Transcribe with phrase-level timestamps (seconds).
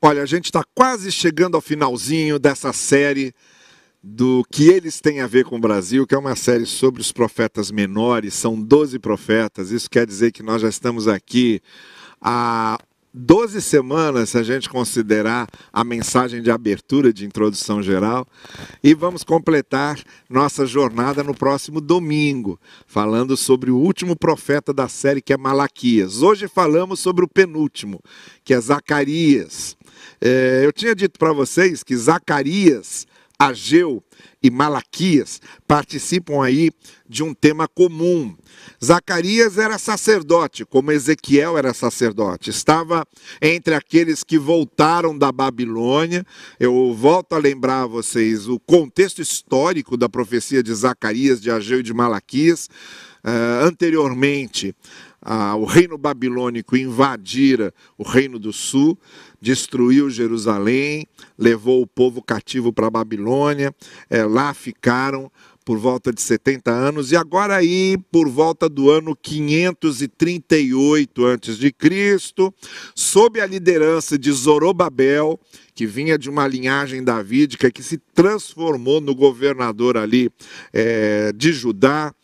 [0.00, 3.34] Olha, a gente está quase chegando ao finalzinho dessa série
[4.00, 7.10] do que eles têm a ver com o Brasil, que é uma série sobre os
[7.10, 11.60] profetas menores, são 12 profetas, isso quer dizer que nós já estamos aqui
[12.20, 12.78] há
[13.12, 18.26] 12 semanas, se a gente considerar a mensagem de abertura, de introdução geral,
[18.84, 19.98] e vamos completar
[20.28, 26.22] nossa jornada no próximo domingo, falando sobre o último profeta da série, que é Malaquias.
[26.22, 28.00] Hoje falamos sobre o penúltimo,
[28.44, 29.76] que é Zacarias.
[30.20, 33.06] É, eu tinha dito para vocês que Zacarias,
[33.38, 34.02] Ageu
[34.42, 36.72] e Malaquias participam aí
[37.08, 38.36] de um tema comum.
[38.84, 42.50] Zacarias era sacerdote, como Ezequiel era sacerdote.
[42.50, 43.06] Estava
[43.40, 46.26] entre aqueles que voltaram da Babilônia.
[46.58, 51.78] Eu volto a lembrar a vocês o contexto histórico da profecia de Zacarias, de Ageu
[51.78, 52.68] e de Malaquias.
[53.24, 54.74] Uh, anteriormente,
[55.24, 58.98] uh, o reino babilônico invadira o reino do sul
[59.40, 61.06] destruiu Jerusalém,
[61.38, 63.72] levou o povo cativo para a Babilônia,
[64.10, 65.30] é, lá ficaram
[65.64, 71.74] por volta de 70 anos, e agora aí, por volta do ano 538 a.C.,
[72.94, 75.38] sob a liderança de Zorobabel,
[75.74, 80.30] que vinha de uma linhagem davídica, que se transformou no governador ali
[80.72, 82.14] é, de Judá,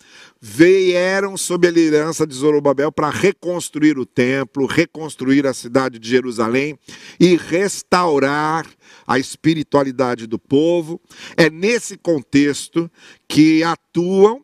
[0.47, 6.78] vieram sob a liderança de Zorobabel para reconstruir o templo, reconstruir a cidade de Jerusalém
[7.19, 8.67] e restaurar
[9.06, 11.01] a espiritualidade do povo.
[11.34, 12.91] É nesse contexto
[13.27, 14.42] que atuam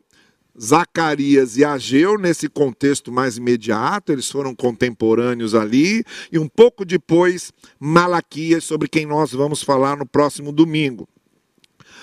[0.59, 7.53] Zacarias e Ageu, nesse contexto mais imediato, eles foram contemporâneos ali, e um pouco depois
[7.79, 11.07] Malaquias, sobre quem nós vamos falar no próximo domingo.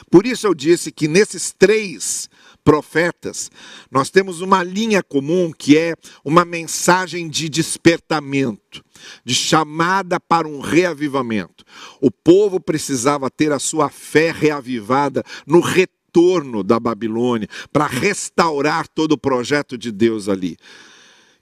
[0.08, 2.30] Por isso eu disse que nesses três
[2.68, 3.50] profetas,
[3.90, 8.84] nós temos uma linha comum que é uma mensagem de despertamento,
[9.24, 11.64] de chamada para um reavivamento.
[11.98, 19.12] O povo precisava ter a sua fé reavivada no retorno da Babilônia, para restaurar todo
[19.12, 20.58] o projeto de Deus ali.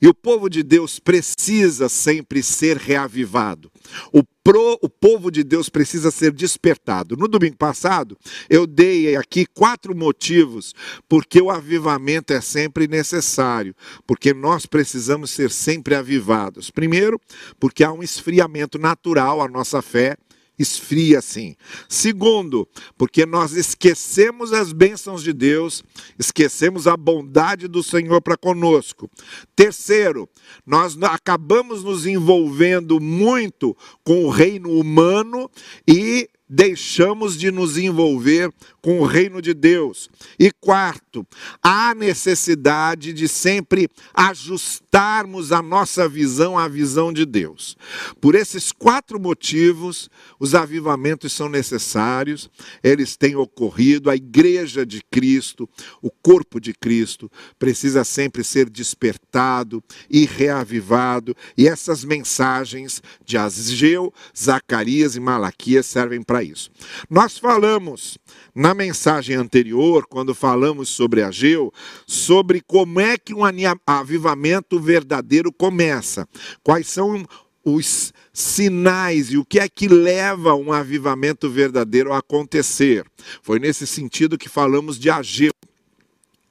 [0.00, 3.70] E o povo de Deus precisa sempre ser reavivado.
[4.12, 7.16] O, pro, o povo de Deus precisa ser despertado.
[7.16, 8.16] No domingo passado,
[8.50, 10.74] eu dei aqui quatro motivos
[11.08, 13.74] porque o avivamento é sempre necessário,
[14.06, 16.70] porque nós precisamos ser sempre avivados.
[16.70, 17.18] Primeiro,
[17.58, 20.16] porque há um esfriamento natural à nossa fé
[20.58, 21.56] esfria assim.
[21.88, 25.82] Segundo, porque nós esquecemos as bênçãos de Deus,
[26.18, 29.10] esquecemos a bondade do Senhor para conosco.
[29.54, 30.28] Terceiro,
[30.64, 35.50] nós acabamos nos envolvendo muito com o reino humano
[35.86, 40.08] e deixamos de nos envolver com o reino de Deus.
[40.38, 41.26] E quarto,
[41.62, 47.76] há necessidade de sempre ajustarmos a nossa visão à visão de Deus.
[48.20, 50.08] Por esses quatro motivos,
[50.38, 52.48] os avivamentos são necessários,
[52.82, 55.68] eles têm ocorrido, a igreja de Cristo,
[56.00, 64.12] o corpo de Cristo, precisa sempre ser despertado e reavivado, e essas mensagens de Ageu,
[64.36, 66.70] Zacarias e Malaquias servem para isso.
[67.08, 68.18] Nós falamos
[68.54, 71.72] na mensagem anterior, quando falamos sobre Ageu,
[72.06, 73.42] sobre como é que um
[73.86, 76.28] avivamento verdadeiro começa.
[76.62, 77.24] Quais são
[77.66, 83.04] os sinais e o que é que leva um avivamento verdadeiro a acontecer.
[83.42, 85.50] Foi nesse sentido que falamos de Ageu.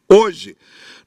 [0.09, 0.57] Hoje,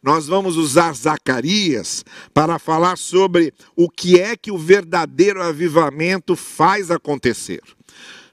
[0.03, 6.91] nós vamos usar Zacarias para falar sobre o que é que o verdadeiro avivamento faz
[6.91, 7.60] acontecer.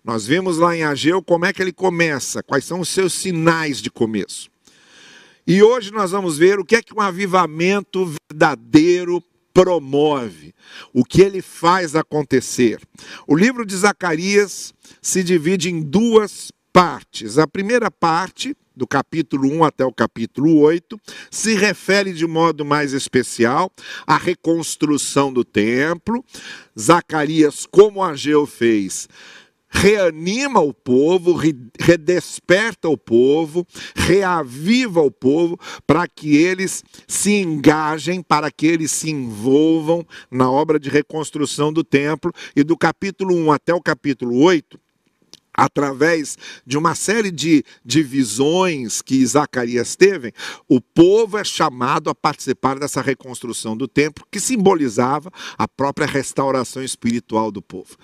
[0.05, 3.81] Nós vimos lá em Ageu como é que ele começa, quais são os seus sinais
[3.81, 4.51] de começo.
[5.47, 9.19] E hoje nós vamos ver o que é que um avivamento verdadeiro
[9.51, 10.53] promove,
[10.93, 12.79] o que ele faz acontecer.
[13.27, 17.39] O livro de Zacarias se divide em duas partes.
[17.39, 20.99] A primeira parte, do capítulo 1 até o capítulo 8,
[21.31, 23.71] se refere de modo mais especial
[24.05, 26.23] à reconstrução do templo.
[26.77, 29.07] Zacarias, como Ageu fez,
[29.75, 31.37] reanima o povo,
[31.79, 39.11] redesperta o povo, reaviva o povo, para que eles se engajem, para que eles se
[39.11, 42.31] envolvam na obra de reconstrução do templo.
[42.55, 44.79] E do capítulo 1 até o capítulo 8,
[45.55, 50.33] através de uma série de divisões que Zacarias teve,
[50.67, 56.83] o povo é chamado a participar dessa reconstrução do templo, que simbolizava a própria restauração
[56.83, 57.95] espiritual do povo.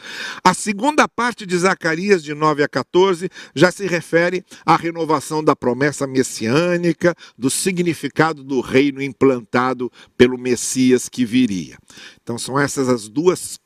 [0.44, 5.56] A segunda parte de Zacarias, de 9 a 14, já se refere à renovação da
[5.56, 11.77] promessa messiânica, do significado do reino implantado pelo Messias que viria.
[12.21, 13.59] Então, são essas as duas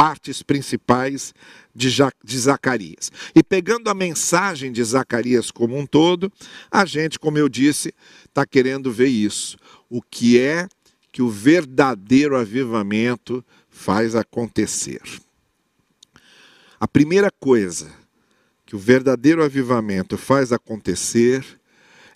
[0.00, 1.34] partes principais
[1.74, 1.90] de,
[2.24, 3.12] de Zacarias.
[3.34, 6.32] E pegando a mensagem de Zacarias como um todo,
[6.70, 7.92] a gente, como eu disse,
[8.24, 9.58] está querendo ver isso.
[9.90, 10.66] O que é
[11.12, 15.02] que o verdadeiro avivamento faz acontecer.
[16.80, 17.92] A primeira coisa
[18.64, 21.44] que o verdadeiro avivamento faz acontecer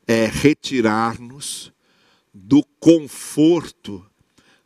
[0.06, 1.70] é retirar-nos
[2.32, 4.02] do conforto,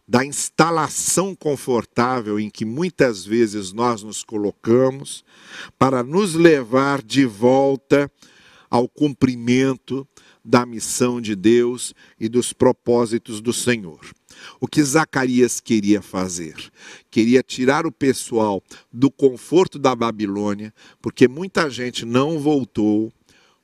[0.09, 5.23] da instalação confortável em que muitas vezes nós nos colocamos,
[5.79, 8.11] para nos levar de volta
[8.71, 10.09] ao cumprimento
[10.43, 14.01] da missão de Deus e dos propósitos do Senhor.
[14.59, 16.57] O que Zacarias queria fazer?
[17.11, 20.73] Queria tirar o pessoal do conforto da Babilônia,
[21.03, 23.13] porque muita gente não voltou,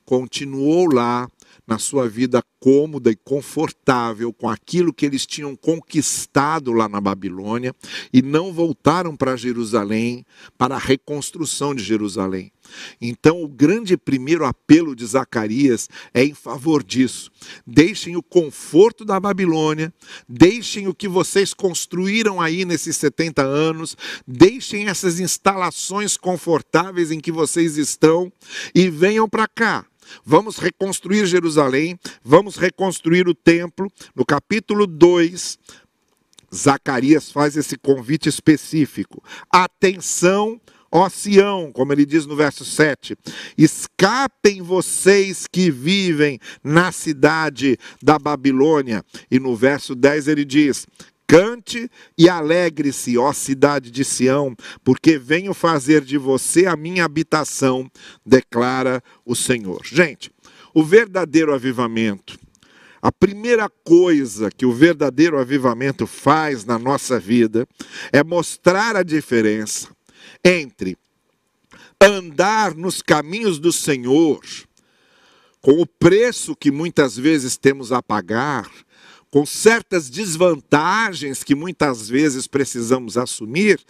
[0.05, 1.27] continuou lá
[1.67, 7.75] na sua vida cômoda e confortável com aquilo que eles tinham conquistado lá na Babilônia
[8.11, 10.25] e não voltaram para Jerusalém,
[10.57, 12.51] para a reconstrução de Jerusalém.
[12.99, 17.31] Então, o grande primeiro apelo de Zacarias é em favor disso.
[17.65, 19.93] Deixem o conforto da Babilônia,
[20.27, 23.95] deixem o que vocês construíram aí nesses 70 anos,
[24.27, 28.31] deixem essas instalações confortáveis em que vocês estão
[28.73, 29.85] e venham para cá
[30.25, 33.91] Vamos reconstruir Jerusalém, vamos reconstruir o templo.
[34.15, 35.57] No capítulo 2,
[36.53, 39.23] Zacarias faz esse convite específico.
[39.49, 40.59] Atenção,
[40.91, 43.17] ó Sião, como ele diz no verso 7.
[43.57, 49.03] Escapem vocês que vivem na cidade da Babilônia.
[49.29, 50.87] E no verso 10 ele diz:
[51.27, 57.89] Cante e alegre-se, ó cidade de Sião, porque venho fazer de você a minha habitação,
[58.25, 59.81] declara o Senhor.
[59.83, 60.31] Gente,
[60.73, 62.37] o verdadeiro avivamento,
[63.01, 67.67] a primeira coisa que o verdadeiro avivamento faz na nossa vida
[68.11, 69.89] é mostrar a diferença
[70.43, 70.97] entre
[72.01, 74.41] andar nos caminhos do Senhor,
[75.61, 78.69] com o preço que muitas vezes temos a pagar,
[79.35, 83.81] com certas desvantagens que muitas vezes precisamos assumir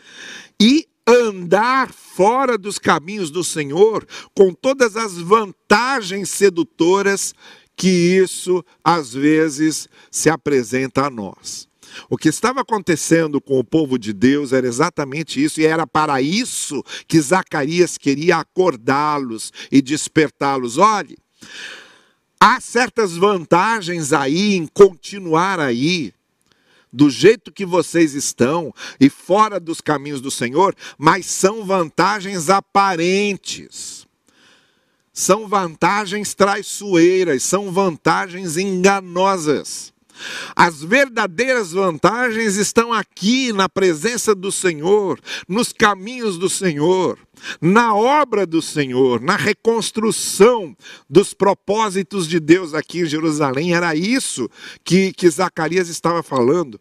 [0.59, 7.35] e andar fora dos caminhos do Senhor com todas as vantagens sedutoras
[7.77, 11.67] que isso às vezes se apresenta a nós.
[12.09, 16.23] O que estava acontecendo com o povo de Deus era exatamente isso, e era para
[16.23, 20.79] isso que Zacarias queria acordá-los e despertá-los.
[20.79, 21.15] Olhe,
[22.45, 26.13] há certas vantagens aí em continuar aí,
[26.93, 34.05] do jeito que vocês estão e fora dos caminhos do Senhor, mas são vantagens aparentes.
[35.11, 39.91] São vantagens traiçoeiras, são vantagens enganosas.
[40.55, 47.17] As verdadeiras vantagens estão aqui na presença do Senhor, nos caminhos do Senhor,
[47.61, 50.75] na obra do Senhor, na reconstrução
[51.09, 53.75] dos propósitos de Deus aqui em Jerusalém.
[53.75, 54.49] Era isso
[54.83, 56.79] que, que Zacarias estava falando.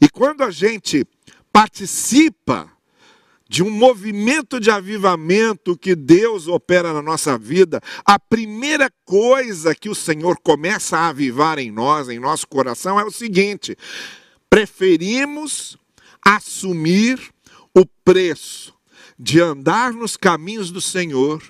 [0.00, 1.06] E quando a gente
[1.52, 2.70] participa
[3.48, 9.88] de um movimento de avivamento que Deus opera na nossa vida, a primeira coisa que
[9.88, 13.76] o Senhor começa a avivar em nós, em nosso coração, é o seguinte:
[14.50, 15.78] preferimos
[16.22, 17.18] assumir
[17.74, 18.74] o preço
[19.18, 21.42] de andar nos caminhos do Senhor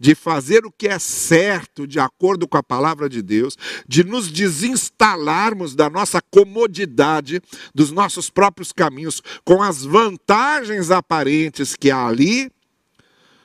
[0.00, 4.32] de fazer o que é certo de acordo com a palavra de Deus, de nos
[4.32, 7.42] desinstalarmos da nossa comodidade,
[7.74, 12.50] dos nossos próprios caminhos, com as vantagens aparentes que há ali,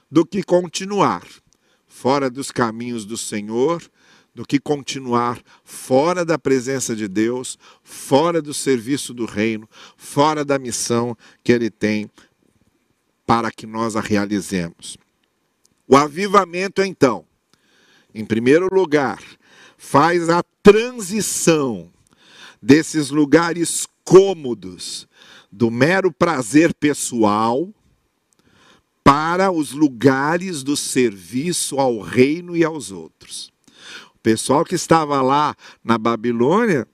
[0.10, 1.28] do que continuar
[1.86, 3.84] fora dos caminhos do Senhor,
[4.34, 10.58] do que continuar fora da presença de Deus, fora do serviço do reino, fora da
[10.58, 12.10] missão que Ele tem
[13.26, 14.98] para que nós a realizemos.
[15.88, 17.26] O avivamento, então,
[18.14, 19.22] em primeiro lugar,
[19.78, 21.92] faz a transição
[22.62, 25.08] desses lugares cômodos
[25.52, 27.70] do mero prazer pessoal
[29.04, 33.54] para os lugares do serviço ao reino e aos outros.
[34.16, 36.88] O pessoal que estava lá na Babilônia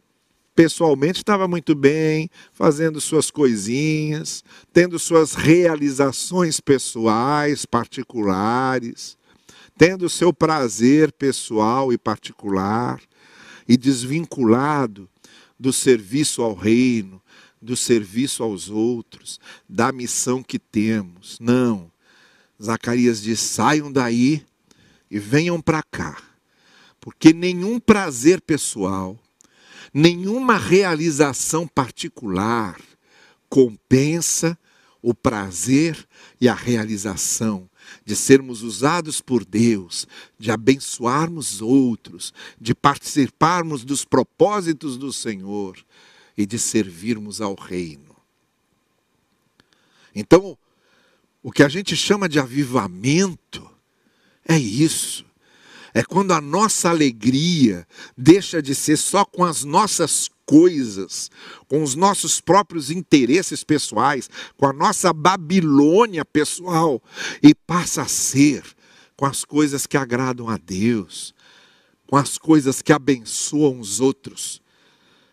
[0.56, 4.44] pessoalmente estava muito bem, fazendo suas coisinhas,
[4.74, 9.18] tendo suas realizações pessoais, particulares,
[9.78, 13.02] tendo seu prazer pessoal e particular,
[13.68, 15.10] e desvinculado
[15.60, 17.22] do serviço ao reino,
[17.62, 19.40] do serviço aos outros,
[19.70, 21.38] da missão que temos.
[21.40, 21.92] Não.
[22.62, 24.44] Zacarias diz: saiam daí
[25.10, 26.22] e venham para cá,
[27.00, 29.18] porque nenhum prazer pessoal,
[29.94, 32.80] nenhuma realização particular
[33.50, 34.58] compensa
[35.02, 36.08] o prazer
[36.40, 37.70] e a realização
[38.06, 40.08] de sermos usados por Deus,
[40.38, 45.78] de abençoarmos outros, de participarmos dos propósitos do Senhor
[46.38, 48.16] e de servirmos ao Reino.
[50.14, 50.58] Então,
[51.42, 53.70] o que a gente chama de avivamento
[54.48, 55.26] é isso.
[55.94, 57.86] É quando a nossa alegria
[58.18, 61.30] deixa de ser só com as nossas coisas,
[61.68, 67.02] com os nossos próprios interesses pessoais, com a nossa Babilônia pessoal,
[67.42, 68.64] e passa a ser
[69.16, 71.34] com as coisas que agradam a Deus,
[72.08, 74.62] com as coisas que abençoam os outros,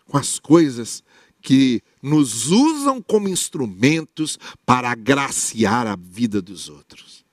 [0.07, 1.03] com as coisas
[1.41, 7.25] que nos usam como instrumentos para agraciar a vida dos outros.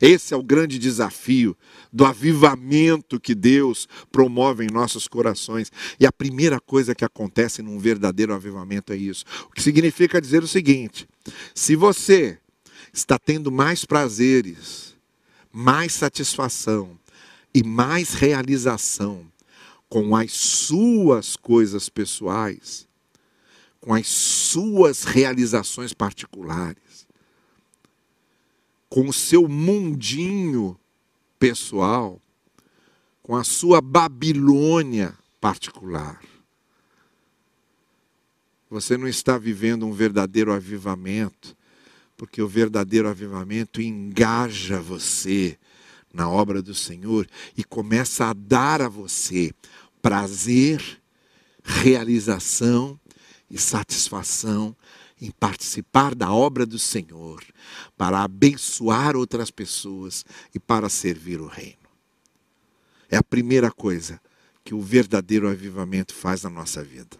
[0.00, 1.56] Esse é o grande desafio
[1.92, 5.70] do avivamento que Deus promove em nossos corações.
[5.98, 9.24] E a primeira coisa que acontece num verdadeiro avivamento é isso.
[9.48, 11.08] O que significa dizer o seguinte:
[11.54, 12.38] se você
[12.92, 14.94] está tendo mais prazeres,
[15.52, 16.98] mais satisfação
[17.54, 19.26] e mais realização
[19.88, 22.86] com as suas coisas pessoais,
[23.80, 26.82] com as suas realizações particulares,
[28.96, 30.74] com o seu mundinho
[31.38, 32.18] pessoal,
[33.22, 36.18] com a sua Babilônia particular.
[38.70, 41.54] Você não está vivendo um verdadeiro avivamento,
[42.16, 45.58] porque o verdadeiro avivamento engaja você
[46.10, 49.52] na obra do Senhor e começa a dar a você
[50.00, 50.80] prazer,
[51.62, 52.98] realização
[53.50, 54.74] e satisfação
[55.20, 57.42] em participar da obra do Senhor,
[57.96, 61.78] para abençoar outras pessoas e para servir o reino.
[63.10, 64.20] É a primeira coisa
[64.62, 67.16] que o verdadeiro avivamento faz na nossa vida.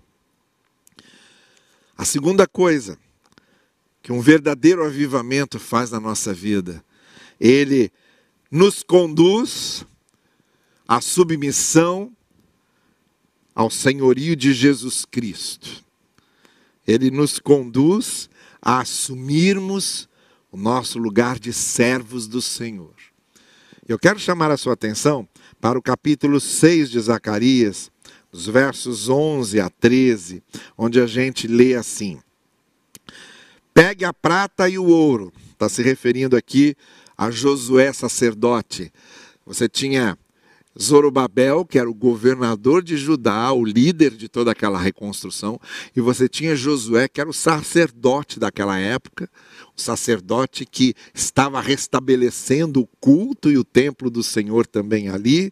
[1.97, 2.99] A segunda coisa
[4.03, 6.85] que um verdadeiro avivamento faz na nossa vida,
[7.41, 7.91] ele
[8.50, 9.85] nos conduz
[10.87, 12.12] à submissão
[13.55, 15.86] ao senhorio de Jesus Cristo
[16.87, 18.28] ele nos conduz
[18.61, 20.09] a assumirmos
[20.50, 22.95] o nosso lugar de servos do Senhor.
[23.88, 25.28] Eu quero chamar a sua atenção
[25.61, 27.90] para o capítulo 6 de Zacarias,
[28.33, 30.43] os versos 11 a 13,
[30.76, 32.19] onde a gente lê assim:
[33.73, 36.76] Pegue a prata e o ouro, está se referindo aqui
[37.16, 38.93] a Josué sacerdote.
[39.45, 40.19] Você tinha
[40.80, 45.59] Zorobabel, que era o governador de Judá, o líder de toda aquela reconstrução,
[45.95, 49.30] e você tinha Josué, que era o sacerdote daquela época,
[49.76, 55.50] o sacerdote que estava restabelecendo o culto e o templo do Senhor também ali.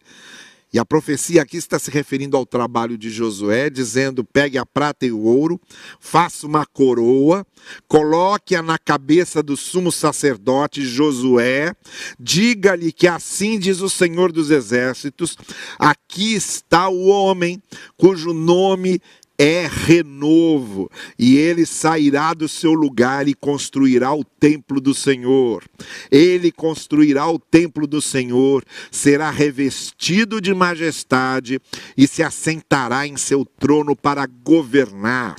[0.75, 5.05] E a profecia aqui está se referindo ao trabalho de Josué, dizendo: pegue a prata
[5.05, 5.57] e o ouro,
[6.01, 7.47] faça uma coroa,
[7.87, 11.73] coloque-a na cabeça do sumo sacerdote Josué,
[12.19, 15.37] diga-lhe que assim diz o Senhor dos Exércitos:
[15.79, 17.63] aqui está o homem
[17.95, 18.99] cujo nome
[19.37, 20.89] é renovo,
[21.19, 25.63] e ele sairá do seu lugar e construirá o templo do Senhor.
[26.09, 31.59] Ele construirá o templo do Senhor, será revestido de majestade
[31.97, 35.35] e se assentará em seu trono para governar.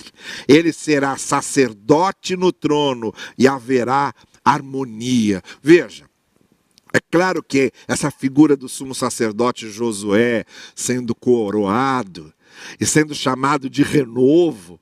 [0.47, 4.13] Ele será sacerdote no trono e haverá
[4.45, 5.43] harmonia.
[5.63, 6.05] Veja,
[6.93, 12.33] é claro que essa figura do sumo sacerdote Josué sendo coroado,
[12.81, 14.81] e sendo chamado de renovo,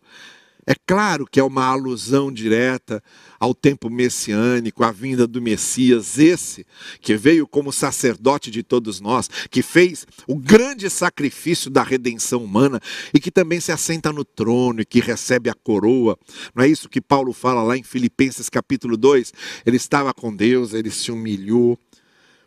[0.67, 3.03] é claro que é uma alusão direta
[3.39, 6.67] ao tempo messiânico, à vinda do Messias, esse
[7.03, 12.81] que veio como sacerdote de todos nós, que fez o grande sacrifício da redenção humana
[13.13, 16.19] e que também se assenta no trono e que recebe a coroa.
[16.55, 19.35] Não é isso que Paulo fala lá em Filipenses capítulo 2?
[19.67, 21.79] Ele estava com Deus, ele se humilhou,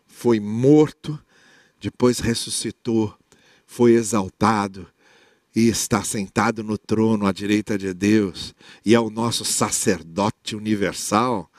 [0.08, 1.16] foi morto,
[1.80, 3.16] depois ressuscitou,
[3.64, 4.88] foi exaltado
[5.58, 8.54] e está sentado no trono à direita de Deus
[8.86, 11.50] e é o nosso sacerdote universal.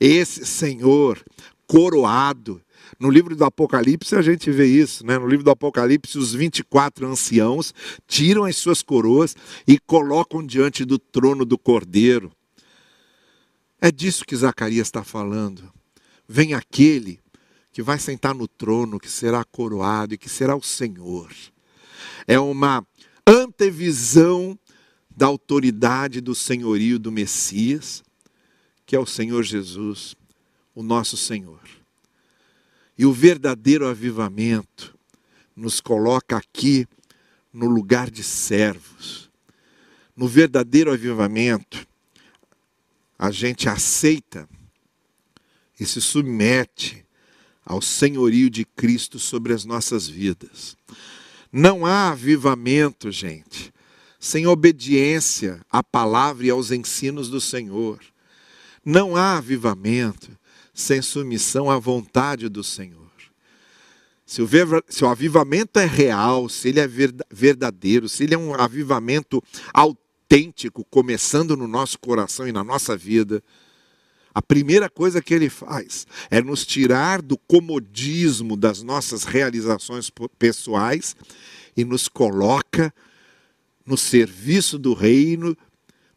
[0.00, 1.24] Esse Senhor
[1.64, 2.60] coroado.
[2.98, 5.16] No livro do Apocalipse a gente vê isso, né?
[5.16, 7.72] No livro do Apocalipse, os 24 anciãos
[8.08, 9.36] tiram as suas coroas
[9.68, 12.32] e colocam diante do trono do Cordeiro.
[13.80, 15.72] É disso que Zacarias está falando.
[16.28, 17.20] Vem aquele
[17.72, 21.30] que vai sentar no trono, que será coroado e que será o Senhor.
[22.26, 22.84] É uma
[23.54, 24.58] antevisão
[25.16, 28.02] da autoridade do senhorio do Messias,
[28.84, 30.16] que é o Senhor Jesus,
[30.74, 31.60] o nosso Senhor.
[32.98, 34.98] E o verdadeiro avivamento
[35.54, 36.86] nos coloca aqui
[37.52, 39.30] no lugar de servos.
[40.16, 41.86] No verdadeiro avivamento,
[43.16, 44.48] a gente aceita
[45.78, 47.06] e se submete
[47.64, 50.76] ao senhorio de Cristo sobre as nossas vidas.
[51.56, 53.72] Não há avivamento, gente,
[54.18, 58.00] sem obediência à palavra e aos ensinos do Senhor.
[58.84, 60.36] Não há avivamento
[60.74, 63.08] sem submissão à vontade do Senhor.
[64.26, 64.48] Se o,
[64.88, 66.88] se o avivamento é real, se ele é
[67.30, 69.40] verdadeiro, se ele é um avivamento
[69.72, 73.40] autêntico, começando no nosso coração e na nossa vida,
[74.34, 81.14] a primeira coisa que ele faz é nos tirar do comodismo das nossas realizações pessoais
[81.76, 82.92] e nos coloca
[83.86, 85.56] no serviço do reino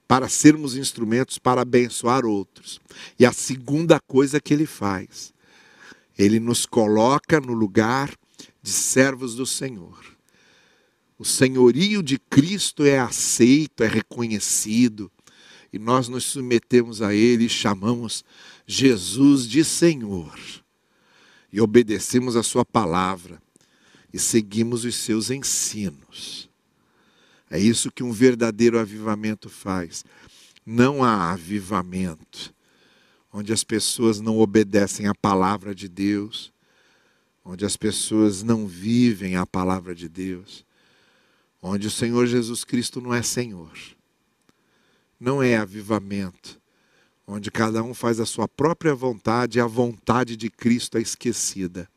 [0.08, 2.80] para sermos instrumentos para abençoar outros.
[3.20, 5.34] E a segunda coisa que ele faz,
[6.18, 8.16] ele nos coloca no lugar
[8.64, 10.00] de servos do Senhor.
[11.20, 15.12] O senhorio de Cristo é aceito, é reconhecido,
[15.72, 18.24] e nós nos submetemos a Ele e chamamos
[18.66, 20.38] Jesus de Senhor,
[21.52, 23.42] e obedecemos a Sua palavra,
[24.14, 26.50] e seguimos os seus ensinos.
[27.50, 30.04] É isso que um verdadeiro avivamento faz.
[30.66, 32.54] Não há avivamento
[33.32, 36.52] onde as pessoas não obedecem à palavra de Deus,
[37.44, 40.66] onde as pessoas não vivem a palavra de Deus,
[41.62, 43.72] onde o Senhor Jesus Cristo não é Senhor.
[45.20, 46.60] Não é avivamento,
[47.26, 51.90] onde cada um faz a sua própria vontade e a vontade de Cristo é esquecida.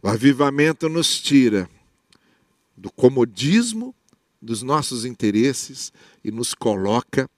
[0.00, 1.68] O avivamento nos tira
[2.76, 3.94] do comodismo
[4.40, 7.28] dos nossos interesses e nos coloca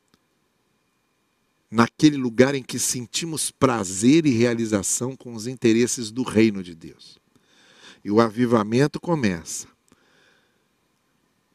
[1.71, 7.19] naquele lugar em que sentimos prazer e realização com os interesses do reino de Deus.
[8.05, 9.69] E o avivamento começa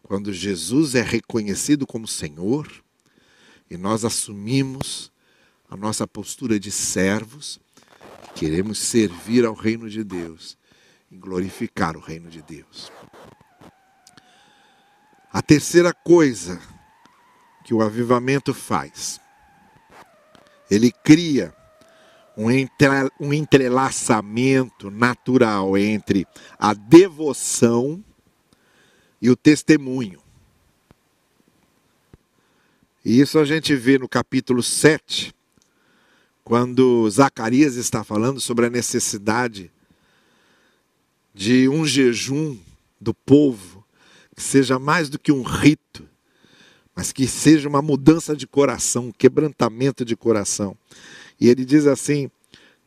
[0.02, 2.85] quando Jesus é reconhecido como Senhor
[3.70, 5.12] e nós assumimos
[5.70, 7.60] a nossa postura de servos,
[8.36, 10.58] queremos servir ao reino de Deus
[11.12, 12.92] e glorificar o reino de Deus.
[15.32, 16.62] A terceira coisa
[17.66, 19.20] que o avivamento faz,
[20.70, 21.54] ele cria
[22.38, 22.48] um,
[23.20, 26.28] um entrelaçamento natural entre
[26.60, 28.04] a devoção
[29.22, 30.25] e o testemunho.
[33.06, 35.32] E isso a gente vê no capítulo 7,
[36.44, 39.72] quando Zacarias está falando sobre a necessidade
[41.32, 42.58] de um jejum
[43.00, 43.86] do povo
[44.36, 46.10] que seja mais do que um rito,
[46.96, 50.76] mas que seja uma mudança de coração, um quebrantamento de coração.
[51.40, 52.32] E ele diz assim,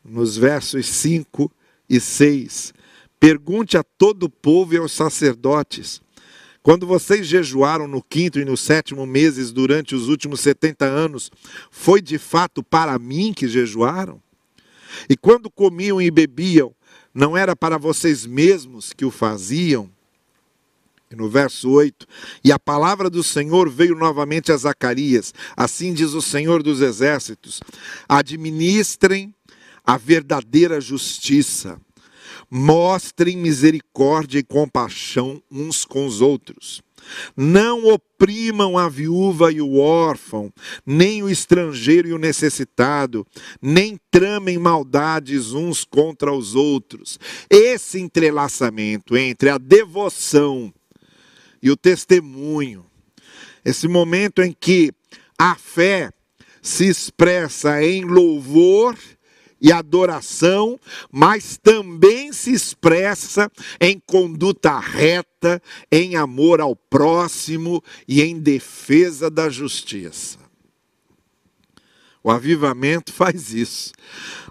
[0.05, 1.49] nos versos 5
[1.89, 2.75] e 6:
[3.21, 6.03] Pergunte a todo o povo e aos sacerdotes.
[6.63, 11.31] Quando vocês jejuaram no quinto e no sétimo meses durante os últimos 70 anos,
[11.71, 14.21] foi de fato para mim que jejuaram?
[15.09, 16.75] E quando comiam e bebiam,
[17.15, 19.91] não era para vocês mesmos que o faziam?
[21.11, 22.07] E no verso 8:
[22.45, 27.61] E a palavra do Senhor veio novamente a Zacarias, assim diz o Senhor dos Exércitos:
[28.09, 29.35] administrem
[29.85, 31.81] a verdadeira justiça,
[32.51, 36.83] mostrem misericórdia e compaixão uns com os outros.
[37.37, 40.53] Não oprimam a viúva e o órfão,
[40.85, 43.27] nem o estrangeiro e o necessitado,
[43.63, 47.19] nem tramem maldades uns contra os outros.
[47.49, 50.73] Esse entrelaçamento entre a devoção
[51.63, 52.85] e o testemunho.
[53.65, 54.93] Esse momento em que
[55.39, 56.11] a fé
[56.61, 58.97] se expressa em louvor
[59.61, 60.79] e adoração,
[61.11, 69.49] mas também se expressa em conduta reta, em amor ao próximo e em defesa da
[69.49, 70.39] justiça.
[72.23, 73.93] O avivamento faz isso.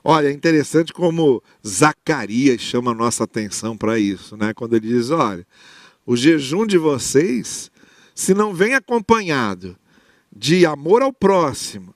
[0.04, 4.54] Olha, é interessante como Zacarias chama a nossa atenção para isso, né?
[4.54, 5.46] Quando ele diz: olha,
[6.06, 7.70] o jejum de vocês,
[8.16, 9.78] se não vem acompanhado
[10.36, 11.94] de amor ao próximo,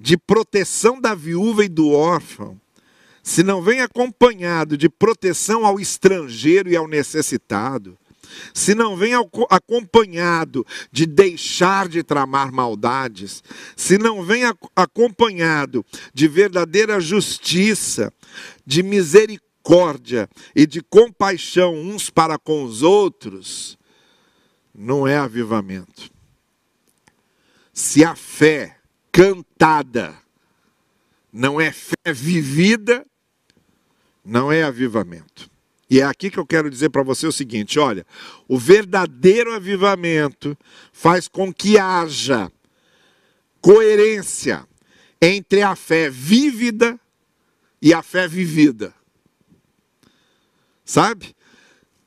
[0.00, 2.58] de proteção da viúva e do órfão,
[3.22, 7.98] se não vem acompanhado de proteção ao estrangeiro e ao necessitado,
[8.54, 9.12] se não vem
[9.50, 13.42] acompanhado de deixar de tramar maldades,
[13.74, 14.42] se não vem
[14.76, 15.84] acompanhado
[16.14, 18.12] de verdadeira justiça,
[18.64, 19.48] de misericórdia,
[20.54, 23.78] e de compaixão uns para com os outros,
[24.74, 26.10] não é avivamento.
[27.74, 28.77] Se a fé
[29.12, 30.14] cantada
[31.32, 33.04] não é fé vivida,
[34.24, 35.50] não é avivamento.
[35.90, 38.06] E é aqui que eu quero dizer para você o seguinte: olha,
[38.46, 40.56] o verdadeiro avivamento
[40.92, 42.50] faz com que haja
[43.60, 44.66] coerência
[45.20, 46.98] entre a fé vívida
[47.80, 48.94] e a fé vivida.
[50.84, 51.34] Sabe?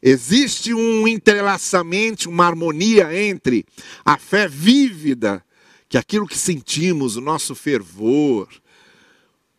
[0.02, 3.66] Existe um entrelaçamento, uma harmonia entre
[4.04, 5.44] a fé vívida,
[5.92, 8.48] que aquilo que sentimos, o nosso fervor,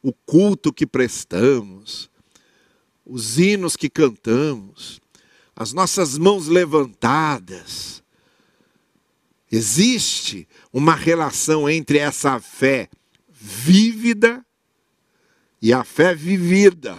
[0.03, 2.11] o culto que prestamos,
[3.05, 4.99] os hinos que cantamos,
[5.55, 8.03] as nossas mãos levantadas.
[9.51, 12.88] Existe uma relação entre essa fé
[13.29, 14.42] vívida
[15.61, 16.99] e a fé vivida,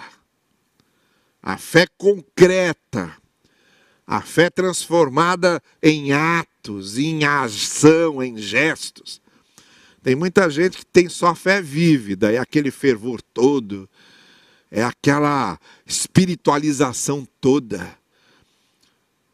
[1.42, 3.18] a fé concreta,
[4.06, 9.23] a fé transformada em atos, em ação, em gestos.
[10.04, 13.90] Tem muita gente que tem só fé vívida, é aquele fervor todo,
[14.70, 17.98] é aquela espiritualização toda.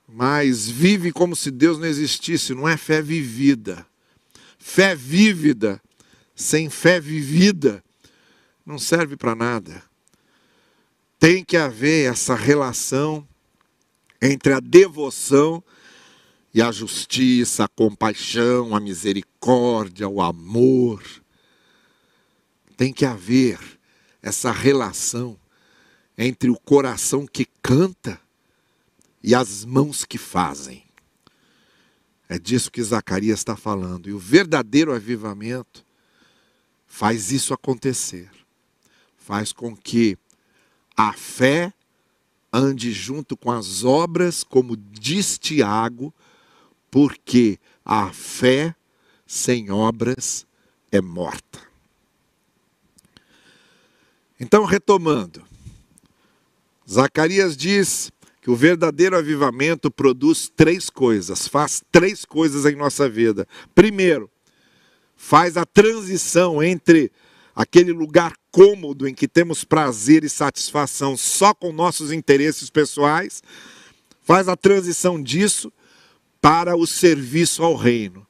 [0.07, 3.83] Mas vive como se Deus não existisse, não é fé vivida.
[4.59, 5.81] Fé vívida,
[6.35, 7.83] sem fé vivida,
[8.63, 9.81] não serve para nada.
[11.19, 13.27] Tem que haver essa relação
[14.21, 15.63] entre a devoção
[16.53, 19.28] e a justiça, a compaixão, a misericórdia,
[20.07, 21.03] o amor.
[22.75, 23.59] Tem que haver
[24.21, 25.39] essa relação
[26.17, 28.19] entre o coração que canta
[29.23, 30.83] e as mãos que fazem.
[32.27, 34.09] É disso que Zacarias está falando.
[34.09, 35.85] E o verdadeiro avivamento
[36.85, 38.29] faz isso acontecer
[39.29, 40.17] faz com que
[40.97, 41.71] a fé
[42.51, 46.11] ande junto com as obras, como diz Tiago,
[46.89, 48.73] porque a fé
[49.29, 50.47] sem obras
[50.91, 51.59] é morta.
[54.39, 55.43] Então, retomando,
[56.89, 58.11] Zacarias diz
[58.41, 63.47] que o verdadeiro avivamento produz três coisas, faz três coisas em nossa vida.
[63.75, 64.31] Primeiro,
[65.15, 67.11] faz a transição entre
[67.55, 73.43] aquele lugar cômodo em que temos prazer e satisfação só com nossos interesses pessoais,
[74.23, 75.71] faz a transição disso
[76.41, 78.25] para o serviço ao reino.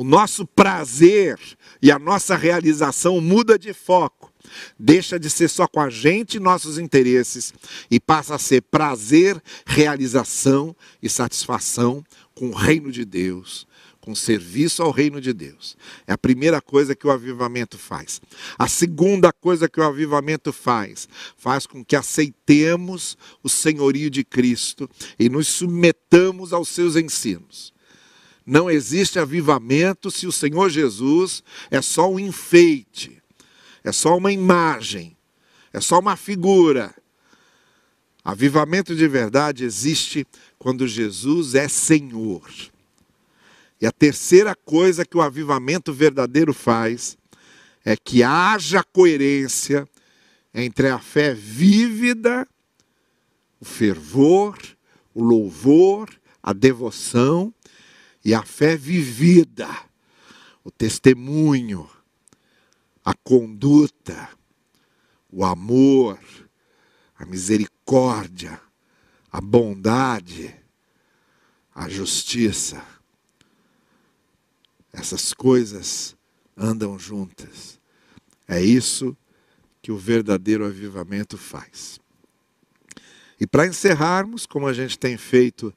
[0.00, 1.38] O nosso prazer
[1.82, 4.32] e a nossa realização muda de foco.
[4.78, 7.52] Deixa de ser só com a gente e nossos interesses
[7.90, 12.02] e passa a ser prazer, realização e satisfação
[12.34, 13.66] com o reino de Deus,
[14.00, 15.76] com serviço ao reino de Deus.
[16.06, 18.22] É a primeira coisa que o avivamento faz.
[18.58, 24.88] A segunda coisa que o avivamento faz, faz com que aceitemos o senhorio de Cristo
[25.18, 27.78] e nos submetamos aos seus ensinos.
[28.50, 33.22] Não existe avivamento se o Senhor Jesus é só um enfeite,
[33.84, 35.16] é só uma imagem,
[35.72, 36.92] é só uma figura.
[38.24, 40.26] Avivamento de verdade existe
[40.58, 42.50] quando Jesus é Senhor.
[43.80, 47.16] E a terceira coisa que o avivamento verdadeiro faz
[47.84, 49.88] é que haja coerência
[50.52, 52.44] entre a fé vívida,
[53.60, 54.58] o fervor,
[55.14, 56.10] o louvor,
[56.42, 57.54] a devoção
[58.24, 59.68] e a fé vivida,
[60.62, 61.88] o testemunho,
[63.04, 64.28] a conduta,
[65.30, 66.18] o amor,
[67.16, 68.60] a misericórdia,
[69.30, 70.54] a bondade,
[71.74, 72.84] a justiça.
[74.92, 76.16] Essas coisas
[76.56, 77.80] andam juntas.
[78.46, 79.16] É isso
[79.80, 81.98] que o verdadeiro avivamento faz.
[83.40, 85.72] E para encerrarmos, como a gente tem feito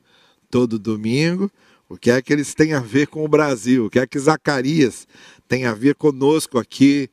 [0.49, 1.49] todo domingo,
[1.93, 3.85] o que é que eles têm a ver com o Brasil?
[3.85, 5.07] O que é que Zacarias
[5.47, 7.07] tem a ver conosco aqui,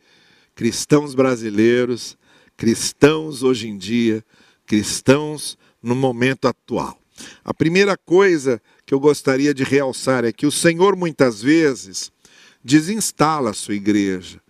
[0.55, 2.16] cristãos brasileiros,
[2.57, 4.25] cristãos hoje em dia,
[4.64, 6.99] cristãos no momento atual?
[7.45, 12.11] A primeira coisa que eu gostaria de realçar é que o Senhor muitas vezes
[12.64, 14.40] desinstala a sua igreja,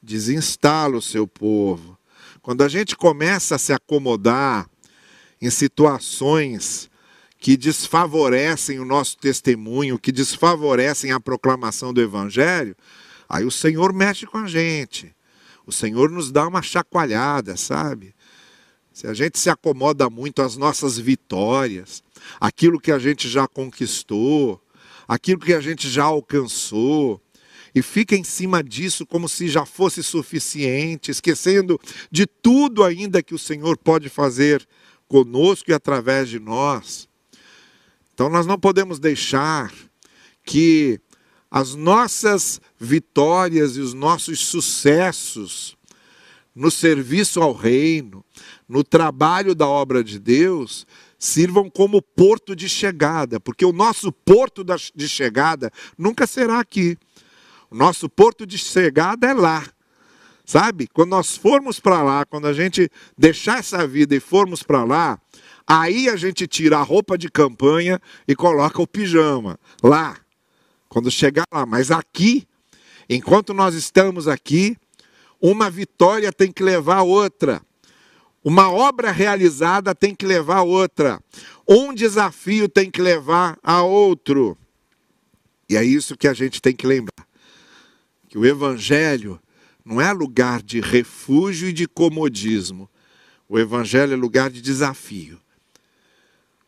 [0.00, 1.98] desinstala o seu povo.
[2.40, 4.70] Quando a gente começa a se acomodar
[5.42, 6.88] em situações
[7.44, 12.74] que desfavorecem o nosso testemunho, que desfavorecem a proclamação do Evangelho,
[13.28, 15.14] aí o Senhor mexe com a gente.
[15.66, 18.14] O Senhor nos dá uma chacoalhada, sabe?
[18.94, 22.02] Se a gente se acomoda muito às nossas vitórias,
[22.40, 24.58] aquilo que a gente já conquistou,
[25.06, 27.20] aquilo que a gente já alcançou,
[27.74, 31.78] e fica em cima disso como se já fosse suficiente, esquecendo
[32.10, 34.66] de tudo ainda que o Senhor pode fazer
[35.06, 37.06] conosco e através de nós.
[38.14, 39.74] Então nós não podemos deixar
[40.44, 41.00] que
[41.50, 45.76] as nossas vitórias e os nossos sucessos
[46.54, 48.24] no serviço ao reino,
[48.68, 50.86] no trabalho da obra de Deus,
[51.18, 56.96] sirvam como porto de chegada, porque o nosso porto de chegada nunca será aqui.
[57.68, 59.66] O nosso porto de chegada é lá.
[60.44, 60.86] Sabe?
[60.86, 65.20] Quando nós formos para lá, quando a gente deixar essa vida e formos para lá,
[65.66, 70.16] aí a gente tira a roupa de campanha e coloca o pijama lá.
[70.88, 72.46] Quando chegar lá, mas aqui,
[73.08, 74.76] enquanto nós estamos aqui,
[75.40, 77.60] uma vitória tem que levar a outra.
[78.42, 81.20] Uma obra realizada tem que levar a outra.
[81.66, 84.56] Um desafio tem que levar a outro.
[85.68, 87.26] E é isso que a gente tem que lembrar.
[88.28, 89.40] Que o evangelho
[89.84, 92.88] não é lugar de refúgio e de comodismo.
[93.46, 95.38] O Evangelho é lugar de desafio.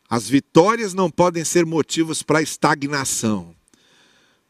[0.08, 3.54] As vitórias não podem ser motivos para estagnação,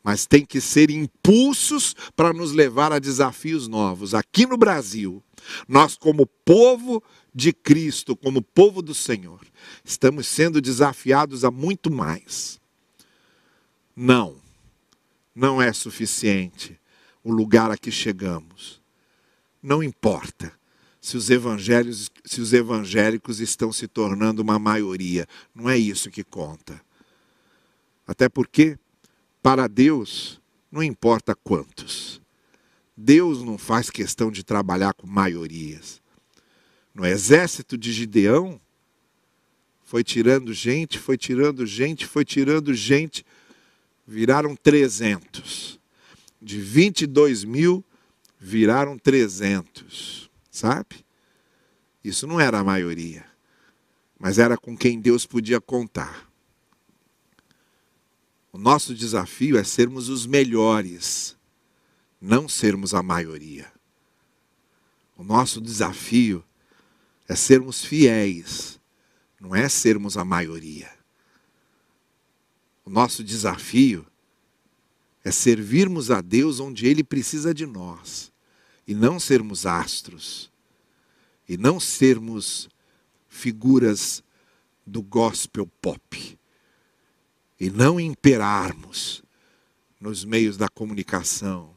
[0.03, 4.14] mas tem que ser impulsos para nos levar a desafios novos.
[4.14, 5.23] Aqui no Brasil,
[5.66, 7.03] nós, como povo
[7.35, 9.40] de Cristo, como povo do Senhor,
[9.85, 12.61] estamos sendo desafiados a muito mais.
[13.95, 14.37] Não,
[15.35, 16.79] não é suficiente
[17.25, 18.81] o lugar a que chegamos.
[19.62, 20.53] Não importa
[21.07, 26.25] se os evangelhos, se os evangélicos estão se tornando uma maioria, não é isso que
[26.25, 26.83] conta.
[28.05, 28.77] Até porque
[29.40, 32.21] para Deus não importa quantos.
[32.97, 36.03] Deus não faz questão de trabalhar com maiorias.
[36.92, 38.61] No exército de Gideão,
[39.85, 43.25] foi tirando gente, foi tirando gente, foi tirando gente,
[44.05, 45.79] viraram 300
[46.42, 47.85] de 22 mil
[48.40, 50.26] viraram 300,
[50.57, 51.05] sabe?
[52.03, 53.27] Isso não era a maioria,
[54.19, 56.31] mas era com quem Deus podia contar.
[58.51, 61.37] O nosso desafio é sermos os melhores,
[62.19, 63.71] não sermos a maioria.
[65.14, 66.42] O nosso desafio
[67.29, 68.81] é sermos fiéis,
[69.38, 70.90] não é sermos a maioria.
[72.83, 74.07] O nosso desafio
[75.23, 78.33] é servirmos a Deus onde Ele precisa de nós,
[78.87, 80.51] e não sermos astros,
[81.49, 82.68] e não sermos
[83.29, 84.22] figuras
[84.87, 86.38] do gospel pop,
[87.59, 89.22] e não imperarmos
[90.01, 91.75] nos meios da comunicação.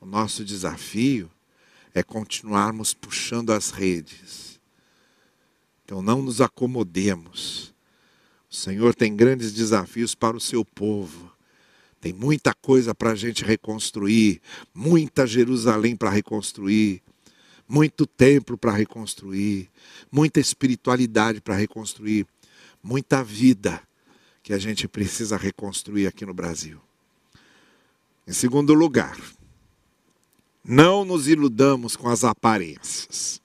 [0.00, 1.30] O nosso desafio
[1.94, 4.60] é continuarmos puxando as redes.
[5.84, 7.72] Então não nos acomodemos.
[8.50, 11.33] O Senhor tem grandes desafios para o seu povo.
[12.04, 14.38] Tem muita coisa para a gente reconstruir,
[14.74, 17.02] muita Jerusalém para reconstruir,
[17.66, 19.70] muito templo para reconstruir,
[20.12, 22.26] muita espiritualidade para reconstruir,
[22.82, 23.80] muita vida
[24.42, 26.78] que a gente precisa reconstruir aqui no Brasil.
[28.28, 29.18] Em segundo lugar,
[30.62, 33.40] não nos iludamos com as aparências.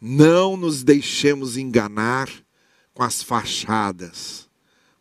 [0.00, 2.30] Não nos deixemos enganar
[2.94, 4.48] com as fachadas,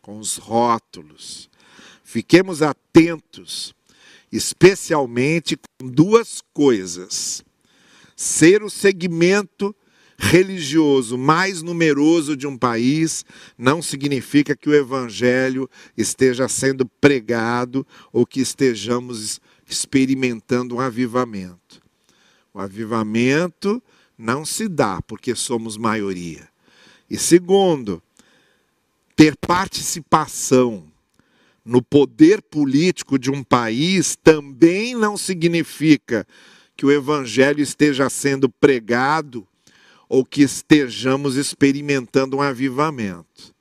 [0.02, 1.53] com os rótulos,
[2.14, 3.74] Fiquemos atentos,
[4.32, 7.44] especialmente com duas coisas:
[8.16, 9.76] ser o segmento
[10.16, 13.26] religioso mais numeroso de um país
[13.58, 21.82] não significa que o evangelho esteja sendo pregado ou que estejamos experimentando um avivamento.
[22.54, 23.82] O avivamento
[24.16, 26.48] não se dá porque somos maioria.
[27.10, 28.04] E segundo,
[29.16, 30.93] ter participação
[31.66, 36.28] no poder político de um país também não significa
[36.76, 39.48] que o evangelho esteja sendo pregado
[40.10, 43.54] ou que estejamos experimentando um avivamento.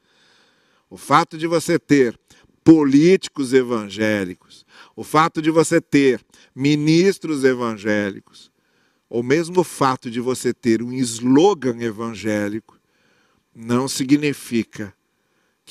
[0.91, 2.19] O fato de você ter
[2.65, 6.21] políticos evangélicos, o fato de você ter
[6.55, 8.51] ministros evangélicos,
[9.09, 12.79] ou mesmo o fato de você ter um slogan evangélico,
[13.55, 14.95] não significa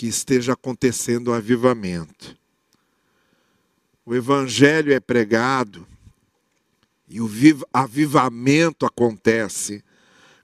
[0.01, 2.35] que esteja acontecendo o um avivamento.
[4.03, 5.85] O evangelho é pregado
[7.07, 7.29] e o
[7.71, 9.83] avivamento acontece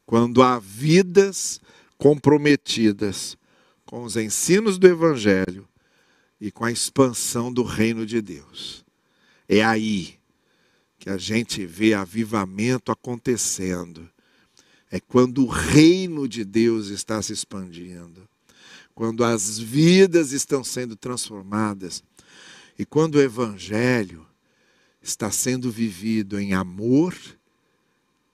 [0.06, 1.60] quando há vidas
[1.98, 3.36] comprometidas
[3.84, 5.68] com os ensinos do evangelho
[6.40, 8.86] e com a expansão do reino de Deus.
[9.50, 10.20] É aí
[11.00, 14.08] que a gente vê avivamento acontecendo.
[14.92, 18.30] É quando o reino de Deus está se expandindo
[18.98, 22.04] quando as vidas estão sendo transformadas
[22.80, 24.26] e quando o Evangelho
[25.00, 27.16] está sendo vivido em amor,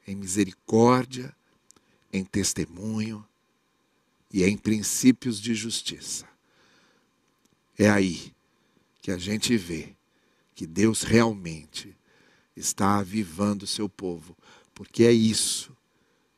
[0.08, 1.36] em misericórdia,
[2.13, 3.28] em testemunho
[4.32, 6.26] e em princípios de justiça.
[7.78, 8.34] É aí
[9.02, 9.93] que a gente vê
[10.56, 11.93] que Deus realmente
[12.56, 14.34] está avivando o seu povo,
[14.73, 15.76] porque é isso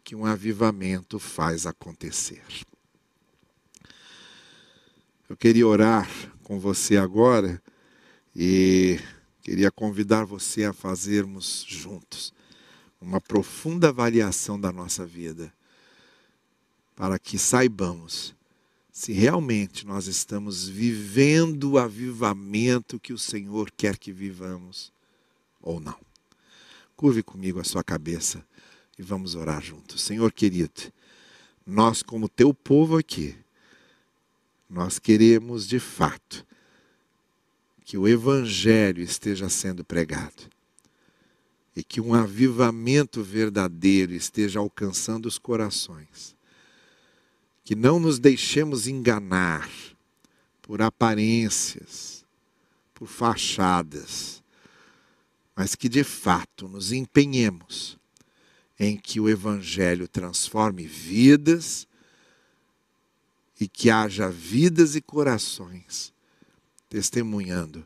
[0.03, 2.41] que um avivamento faz acontecer.
[5.27, 6.07] Eu queria orar
[6.43, 7.59] com você agora
[8.35, 8.99] e
[9.41, 12.31] queria convidar você a fazermos juntos
[13.01, 15.51] uma profunda avaliação da nossa vida,
[16.95, 18.35] para que saibamos
[18.91, 24.93] se realmente nós estamos vivendo o avivamento que o Senhor quer que vivamos
[25.59, 25.97] ou não.
[26.95, 28.45] Curve comigo a sua cabeça
[28.97, 30.03] e vamos orar juntos.
[30.03, 30.93] Senhor querido,
[31.65, 33.35] nós, como teu povo aqui,
[34.69, 36.45] nós queremos de fato
[37.83, 40.49] que o Evangelho esteja sendo pregado
[41.75, 46.35] e que um avivamento verdadeiro esteja alcançando os corações.
[47.63, 49.69] Que não nos deixemos enganar
[50.61, 52.25] por aparências,
[52.93, 54.41] por fachadas,
[55.55, 57.97] mas que de fato nos empenhemos
[58.79, 61.87] em que o Evangelho transforme vidas
[63.59, 66.13] e que haja vidas e corações
[66.89, 67.85] testemunhando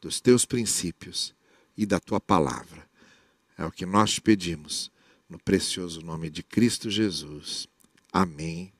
[0.00, 1.34] dos teus princípios
[1.76, 2.86] e da tua palavra.
[3.56, 4.90] É o que nós te pedimos,
[5.28, 7.66] no precioso nome de Cristo Jesus.
[8.12, 8.73] Amém